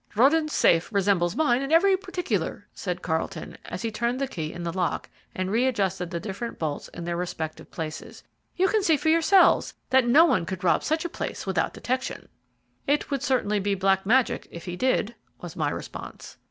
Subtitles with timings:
[0.15, 4.63] "Röden's safe resembles mine in every particular," said Carlton, as he turned the key in
[4.63, 8.23] the lock and readjusted the different bolts in their respective places.
[8.55, 12.29] "You can see for yourselves that no one could rob such a safe without detection."
[12.87, 16.35] "It would certainly be black magic if he did," was my response.